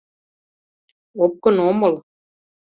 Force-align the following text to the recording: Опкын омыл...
Опкын 1.23 1.55
омыл... 1.69 1.95